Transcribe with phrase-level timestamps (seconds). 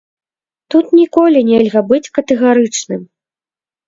[0.75, 3.01] Тут ніколі нельга быць катэгарычным.